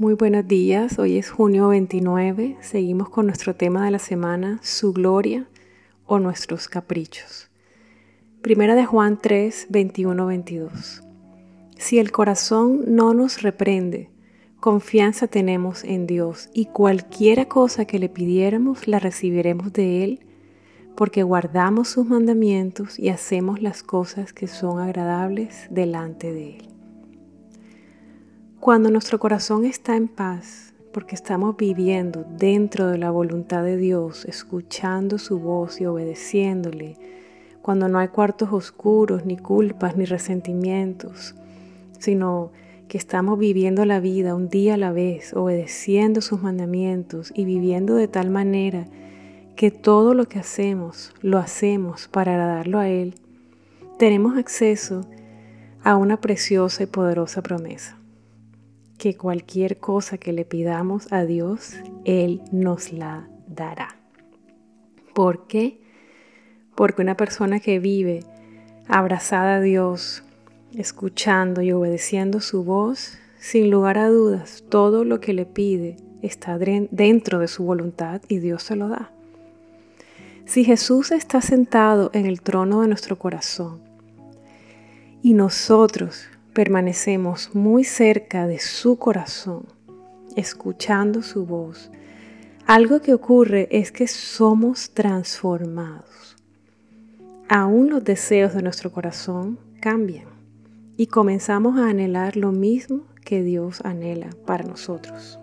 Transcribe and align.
Muy 0.00 0.14
buenos 0.14 0.46
días, 0.46 0.96
hoy 1.00 1.18
es 1.18 1.28
junio 1.28 1.66
29, 1.70 2.56
seguimos 2.60 3.08
con 3.08 3.26
nuestro 3.26 3.56
tema 3.56 3.84
de 3.84 3.90
la 3.90 3.98
semana, 3.98 4.60
su 4.62 4.92
gloria 4.92 5.48
o 6.06 6.20
nuestros 6.20 6.68
caprichos. 6.68 7.50
Primera 8.40 8.76
de 8.76 8.86
Juan 8.86 9.18
3, 9.20 9.66
21, 9.70 10.24
22. 10.24 11.02
Si 11.78 11.98
el 11.98 12.12
corazón 12.12 12.84
no 12.94 13.12
nos 13.12 13.42
reprende, 13.42 14.08
confianza 14.60 15.26
tenemos 15.26 15.82
en 15.82 16.06
Dios 16.06 16.48
y 16.54 16.66
cualquiera 16.66 17.46
cosa 17.46 17.84
que 17.84 17.98
le 17.98 18.08
pidiéramos 18.08 18.86
la 18.86 19.00
recibiremos 19.00 19.72
de 19.72 20.04
Él, 20.04 20.20
porque 20.94 21.24
guardamos 21.24 21.88
sus 21.88 22.06
mandamientos 22.06 23.00
y 23.00 23.08
hacemos 23.08 23.60
las 23.60 23.82
cosas 23.82 24.32
que 24.32 24.46
son 24.46 24.78
agradables 24.78 25.66
delante 25.70 26.32
de 26.32 26.58
Él. 26.58 26.77
Cuando 28.60 28.90
nuestro 28.90 29.20
corazón 29.20 29.64
está 29.64 29.94
en 29.94 30.08
paz, 30.08 30.74
porque 30.92 31.14
estamos 31.14 31.56
viviendo 31.56 32.26
dentro 32.28 32.88
de 32.88 32.98
la 32.98 33.12
voluntad 33.12 33.62
de 33.62 33.76
Dios, 33.76 34.24
escuchando 34.24 35.18
su 35.18 35.38
voz 35.38 35.80
y 35.80 35.86
obedeciéndole, 35.86 36.96
cuando 37.62 37.88
no 37.88 38.00
hay 38.00 38.08
cuartos 38.08 38.52
oscuros, 38.52 39.24
ni 39.24 39.36
culpas, 39.36 39.96
ni 39.96 40.06
resentimientos, 40.06 41.36
sino 42.00 42.50
que 42.88 42.98
estamos 42.98 43.38
viviendo 43.38 43.84
la 43.84 44.00
vida 44.00 44.34
un 44.34 44.48
día 44.48 44.74
a 44.74 44.78
la 44.78 44.90
vez, 44.90 45.34
obedeciendo 45.34 46.20
sus 46.20 46.42
mandamientos 46.42 47.32
y 47.36 47.44
viviendo 47.44 47.94
de 47.94 48.08
tal 48.08 48.28
manera 48.28 48.88
que 49.54 49.70
todo 49.70 50.14
lo 50.14 50.26
que 50.26 50.40
hacemos 50.40 51.14
lo 51.22 51.38
hacemos 51.38 52.08
para 52.08 52.32
agradarlo 52.32 52.80
a 52.80 52.88
Él, 52.88 53.14
tenemos 54.00 54.36
acceso 54.36 55.02
a 55.84 55.96
una 55.96 56.20
preciosa 56.20 56.82
y 56.82 56.86
poderosa 56.86 57.40
promesa 57.40 57.97
que 58.98 59.16
cualquier 59.16 59.78
cosa 59.78 60.18
que 60.18 60.32
le 60.32 60.44
pidamos 60.44 61.12
a 61.12 61.24
Dios, 61.24 61.76
Él 62.04 62.42
nos 62.50 62.92
la 62.92 63.28
dará. 63.46 63.96
¿Por 65.14 65.46
qué? 65.46 65.80
Porque 66.74 67.02
una 67.02 67.16
persona 67.16 67.60
que 67.60 67.78
vive 67.78 68.24
abrazada 68.88 69.56
a 69.56 69.60
Dios, 69.60 70.24
escuchando 70.74 71.62
y 71.62 71.72
obedeciendo 71.72 72.40
su 72.40 72.64
voz, 72.64 73.18
sin 73.38 73.70
lugar 73.70 73.98
a 73.98 74.08
dudas, 74.08 74.64
todo 74.68 75.04
lo 75.04 75.20
que 75.20 75.32
le 75.32 75.46
pide 75.46 75.96
está 76.22 76.58
dentro 76.58 77.38
de 77.38 77.48
su 77.48 77.64
voluntad 77.64 78.20
y 78.28 78.38
Dios 78.38 78.64
se 78.64 78.76
lo 78.76 78.88
da. 78.88 79.12
Si 80.44 80.64
Jesús 80.64 81.12
está 81.12 81.40
sentado 81.40 82.10
en 82.14 82.26
el 82.26 82.40
trono 82.40 82.80
de 82.80 82.88
nuestro 82.88 83.16
corazón 83.16 83.80
y 85.22 85.34
nosotros 85.34 86.28
permanecemos 86.58 87.54
muy 87.54 87.84
cerca 87.84 88.48
de 88.48 88.58
su 88.58 88.98
corazón, 88.98 89.66
escuchando 90.34 91.22
su 91.22 91.46
voz, 91.46 91.88
algo 92.66 93.00
que 93.00 93.14
ocurre 93.14 93.68
es 93.70 93.92
que 93.92 94.08
somos 94.08 94.90
transformados. 94.90 96.36
Aún 97.48 97.90
los 97.90 98.02
deseos 98.02 98.54
de 98.54 98.62
nuestro 98.62 98.90
corazón 98.90 99.60
cambian 99.80 100.26
y 100.96 101.06
comenzamos 101.06 101.78
a 101.78 101.90
anhelar 101.90 102.36
lo 102.36 102.50
mismo 102.50 103.04
que 103.24 103.44
Dios 103.44 103.80
anhela 103.84 104.30
para 104.44 104.64
nosotros. 104.64 105.38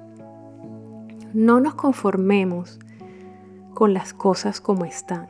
No 1.34 1.62
nos 1.62 1.76
conformemos 1.76 2.78
con 3.74 3.94
las 3.94 4.14
cosas 4.14 4.60
como 4.60 4.84
están. 4.84 5.30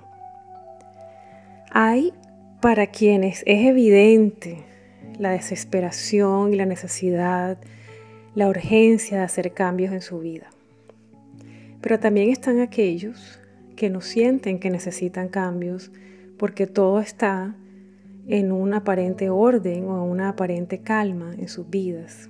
Hay 1.70 2.12
para 2.60 2.88
quienes 2.88 3.44
es 3.46 3.68
evidente 3.68 4.66
la 5.18 5.32
desesperación 5.32 6.54
y 6.54 6.58
la 6.58 6.66
necesidad, 6.66 7.58
la 8.36 8.50
urgencia 8.50 9.20
de 9.20 9.24
hacer 9.24 9.54
cambios 9.54 9.94
en 9.94 10.02
su 10.02 10.20
vida. 10.20 10.50
Pero 11.82 12.00
también 12.00 12.30
están 12.30 12.60
aquellos 12.60 13.40
que 13.76 13.90
no 13.90 14.02
sienten 14.02 14.60
que 14.60 14.70
necesitan 14.70 15.30
cambios 15.30 15.92
porque 16.38 16.68
todo 16.68 17.00
está 17.00 17.56
en 18.28 18.52
un 18.52 18.74
aparente 18.74 19.30
orden 19.30 19.86
o 19.86 20.04
una 20.04 20.30
aparente 20.30 20.80
calma 20.80 21.34
en 21.38 21.48
sus 21.48 21.70
vidas. 21.70 22.30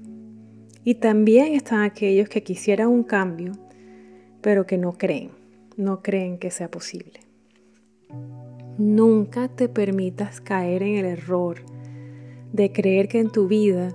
Y 0.84 0.96
también 0.96 1.54
están 1.54 1.82
aquellos 1.82 2.30
que 2.30 2.44
quisieran 2.44 2.90
un 2.90 3.04
cambio, 3.04 3.54
pero 4.42 4.68
que 4.68 4.78
no 4.78 4.94
creen, 4.94 5.32
no 5.78 6.04
creen 6.04 6.38
que 6.38 6.52
sea 6.52 6.70
posible. 6.70 7.22
Nunca 8.78 9.48
te 9.48 9.70
permitas 9.70 10.42
caer 10.42 10.84
en 10.84 10.98
el 10.98 11.06
error 11.06 11.62
de 12.56 12.72
creer 12.72 13.10
que 13.10 13.20
en 13.20 13.30
tu 13.30 13.48
vida 13.48 13.94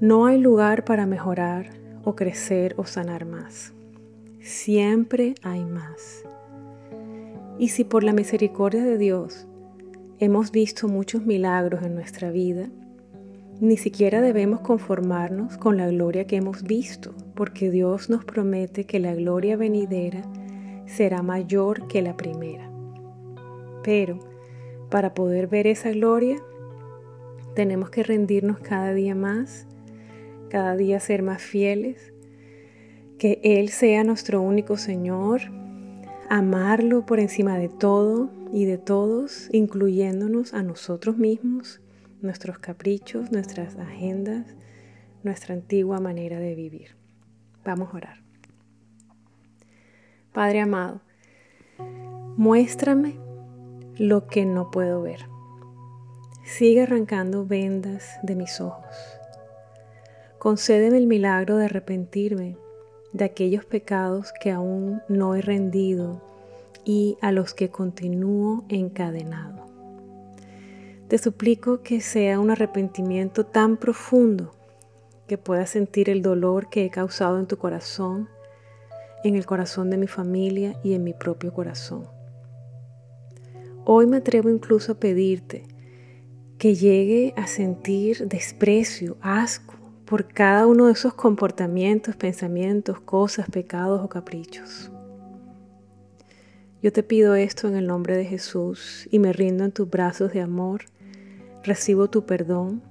no 0.00 0.24
hay 0.24 0.38
lugar 0.38 0.84
para 0.84 1.04
mejorar 1.06 1.70
o 2.02 2.16
crecer 2.16 2.74
o 2.78 2.84
sanar 2.84 3.26
más. 3.26 3.74
Siempre 4.40 5.34
hay 5.42 5.64
más. 5.64 6.24
Y 7.58 7.68
si 7.68 7.84
por 7.84 8.04
la 8.04 8.14
misericordia 8.14 8.82
de 8.82 8.96
Dios 8.96 9.46
hemos 10.18 10.50
visto 10.50 10.88
muchos 10.88 11.26
milagros 11.26 11.82
en 11.82 11.94
nuestra 11.94 12.30
vida, 12.30 12.70
ni 13.60 13.76
siquiera 13.76 14.22
debemos 14.22 14.60
conformarnos 14.60 15.58
con 15.58 15.76
la 15.76 15.88
gloria 15.88 16.26
que 16.26 16.36
hemos 16.36 16.62
visto, 16.62 17.12
porque 17.34 17.70
Dios 17.70 18.08
nos 18.08 18.24
promete 18.24 18.84
que 18.84 18.98
la 18.98 19.14
gloria 19.14 19.56
venidera 19.56 20.22
será 20.86 21.22
mayor 21.22 21.86
que 21.86 22.00
la 22.00 22.16
primera. 22.16 22.70
Pero 23.82 24.20
para 24.88 25.12
poder 25.12 25.48
ver 25.48 25.66
esa 25.66 25.90
gloria 25.90 26.36
tenemos 27.54 27.90
que 27.90 28.02
rendirnos 28.02 28.58
cada 28.60 28.92
día 28.94 29.14
más, 29.14 29.66
cada 30.48 30.76
día 30.76 31.00
ser 31.00 31.22
más 31.22 31.42
fieles, 31.42 32.12
que 33.18 33.40
Él 33.42 33.68
sea 33.68 34.04
nuestro 34.04 34.40
único 34.40 34.76
Señor, 34.76 35.42
amarlo 36.28 37.04
por 37.04 37.20
encima 37.20 37.58
de 37.58 37.68
todo 37.68 38.30
y 38.52 38.64
de 38.64 38.78
todos, 38.78 39.48
incluyéndonos 39.52 40.54
a 40.54 40.62
nosotros 40.62 41.16
mismos, 41.18 41.80
nuestros 42.20 42.58
caprichos, 42.58 43.32
nuestras 43.32 43.76
agendas, 43.76 44.46
nuestra 45.22 45.54
antigua 45.54 46.00
manera 46.00 46.38
de 46.38 46.54
vivir. 46.54 46.96
Vamos 47.64 47.92
a 47.92 47.96
orar. 47.96 48.22
Padre 50.32 50.60
amado, 50.60 51.00
muéstrame 52.36 53.16
lo 53.96 54.26
que 54.28 54.46
no 54.46 54.70
puedo 54.70 55.02
ver 55.02 55.37
Sigue 56.48 56.84
arrancando 56.84 57.44
vendas 57.44 58.18
de 58.22 58.34
mis 58.34 58.62
ojos. 58.62 58.86
Concédeme 60.38 60.96
el 60.96 61.06
milagro 61.06 61.58
de 61.58 61.66
arrepentirme 61.66 62.56
de 63.12 63.26
aquellos 63.26 63.66
pecados 63.66 64.32
que 64.40 64.50
aún 64.50 65.02
no 65.08 65.34
he 65.34 65.42
rendido 65.42 66.22
y 66.86 67.18
a 67.20 67.32
los 67.32 67.52
que 67.52 67.68
continúo 67.68 68.64
encadenado. 68.70 69.66
Te 71.08 71.18
suplico 71.18 71.82
que 71.82 72.00
sea 72.00 72.40
un 72.40 72.50
arrepentimiento 72.50 73.44
tan 73.44 73.76
profundo 73.76 74.52
que 75.26 75.36
pueda 75.36 75.66
sentir 75.66 76.08
el 76.08 76.22
dolor 76.22 76.70
que 76.70 76.86
he 76.86 76.90
causado 76.90 77.38
en 77.38 77.46
tu 77.46 77.58
corazón, 77.58 78.26
en 79.22 79.36
el 79.36 79.44
corazón 79.44 79.90
de 79.90 79.98
mi 79.98 80.06
familia 80.06 80.80
y 80.82 80.94
en 80.94 81.04
mi 81.04 81.12
propio 81.12 81.52
corazón. 81.52 82.08
Hoy 83.84 84.06
me 84.06 84.16
atrevo 84.16 84.48
incluso 84.48 84.92
a 84.92 84.94
pedirte 84.94 85.66
que 86.58 86.74
llegue 86.74 87.34
a 87.36 87.46
sentir 87.46 88.26
desprecio, 88.26 89.16
asco 89.20 89.74
por 90.04 90.26
cada 90.26 90.66
uno 90.66 90.86
de 90.86 90.92
esos 90.92 91.14
comportamientos, 91.14 92.16
pensamientos, 92.16 93.00
cosas, 93.00 93.48
pecados 93.48 94.02
o 94.04 94.08
caprichos. 94.08 94.90
Yo 96.82 96.92
te 96.92 97.02
pido 97.02 97.34
esto 97.34 97.68
en 97.68 97.76
el 97.76 97.86
nombre 97.86 98.16
de 98.16 98.24
Jesús 98.24 99.08
y 99.10 99.18
me 99.18 99.32
rindo 99.32 99.64
en 99.64 99.72
tus 99.72 99.88
brazos 99.88 100.32
de 100.32 100.40
amor, 100.40 100.82
recibo 101.62 102.08
tu 102.08 102.24
perdón 102.24 102.82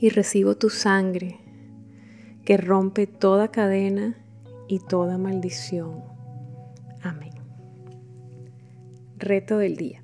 y 0.00 0.10
recibo 0.10 0.56
tu 0.56 0.70
sangre 0.70 1.40
que 2.44 2.56
rompe 2.56 3.06
toda 3.06 3.48
cadena 3.48 4.16
y 4.68 4.80
toda 4.80 5.18
maldición. 5.18 6.02
Amén. 7.02 7.32
Reto 9.18 9.58
del 9.58 9.76
día. 9.76 10.03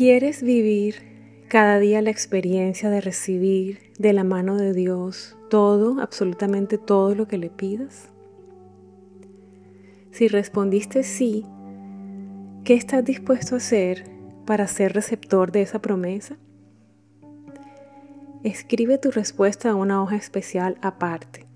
¿Quieres 0.00 0.42
vivir 0.42 0.94
cada 1.48 1.78
día 1.78 2.00
la 2.00 2.08
experiencia 2.08 2.88
de 2.88 3.02
recibir 3.02 3.92
de 3.98 4.14
la 4.14 4.24
mano 4.24 4.56
de 4.56 4.72
Dios 4.72 5.36
todo, 5.50 6.00
absolutamente 6.00 6.78
todo 6.78 7.14
lo 7.14 7.28
que 7.28 7.36
le 7.36 7.50
pidas? 7.50 8.08
Si 10.10 10.26
respondiste 10.26 11.02
sí, 11.02 11.44
¿qué 12.64 12.72
estás 12.72 13.04
dispuesto 13.04 13.56
a 13.56 13.58
hacer 13.58 14.04
para 14.46 14.66
ser 14.68 14.94
receptor 14.94 15.52
de 15.52 15.60
esa 15.60 15.82
promesa? 15.82 16.38
Escribe 18.42 18.96
tu 18.96 19.10
respuesta 19.10 19.68
a 19.68 19.74
una 19.74 20.02
hoja 20.02 20.16
especial 20.16 20.78
aparte, 20.80 21.46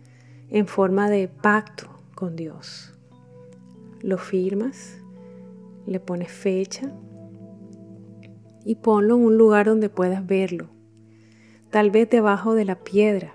en 0.50 0.66
forma 0.66 1.08
de 1.08 1.28
pacto 1.28 1.88
con 2.14 2.36
Dios. 2.36 2.92
Lo 4.02 4.18
firmas, 4.18 4.98
le 5.86 5.98
pones 5.98 6.30
fecha 6.30 6.92
y 8.64 8.76
ponlo 8.76 9.16
en 9.16 9.24
un 9.24 9.38
lugar 9.38 9.66
donde 9.66 9.88
puedas 9.88 10.26
verlo, 10.26 10.68
tal 11.70 11.90
vez 11.90 12.08
debajo 12.08 12.54
de 12.54 12.64
la 12.64 12.76
piedra 12.76 13.34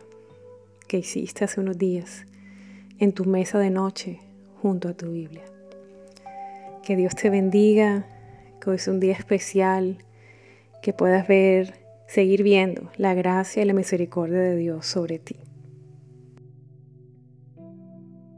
que 0.88 0.98
hiciste 0.98 1.46
hace 1.46 1.60
unos 1.60 1.78
días 1.78 2.26
en 2.98 3.14
tu 3.14 3.26
mesa 3.26 3.60
de 3.60 3.70
noche 3.70 4.20
junto 4.62 4.90
a 4.90 4.94
tu 4.94 5.12
Biblia. 5.12 5.44
Que 6.84 6.96
Dios 6.96 7.16
te 7.16 7.30
bendiga, 7.30 8.06
que 8.60 8.72
hoy 8.72 8.76
es 8.78 8.88
un 8.88 9.00
día 9.00 9.14
especial, 9.14 9.98
que 10.82 10.94
puedas 10.94 11.28
ver, 11.28 11.76
seguir 12.08 12.44
viendo 12.44 12.90
la 12.98 13.14
gracia 13.14 13.62
y 13.62 13.66
la 13.66 13.74
misericordia 13.74 14.40
de 14.40 14.56
Dios 14.56 14.86
sobre 14.86 15.20
ti. 15.20 15.36